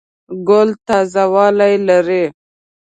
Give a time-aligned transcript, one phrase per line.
[0.47, 2.23] ګل تازه والی لري.